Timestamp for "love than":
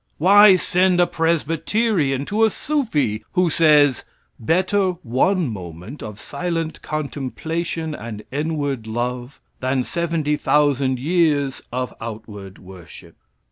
8.87-9.83